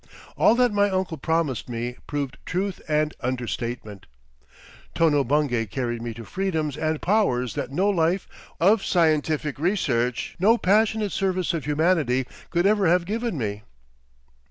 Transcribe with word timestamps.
All 0.35 0.55
that 0.55 0.73
my 0.73 0.89
uncle 0.89 1.17
promised 1.19 1.69
me 1.69 1.95
proved 2.07 2.39
truth 2.43 2.81
and 2.87 3.13
understatement; 3.21 4.07
Tono 4.95 5.23
Bungay 5.23 5.67
carried 5.67 6.01
me 6.01 6.11
to 6.15 6.25
freedoms 6.25 6.75
and 6.75 6.99
powers 6.99 7.53
that 7.53 7.71
no 7.71 7.87
life 7.87 8.27
of 8.59 8.83
scientific 8.83 9.59
research, 9.59 10.35
no 10.39 10.57
passionate 10.57 11.11
service 11.11 11.53
of 11.53 11.65
humanity 11.65 12.25
could 12.49 12.65
ever 12.65 12.87
have 12.87 13.05
given 13.05 13.37
me.... 13.37 13.61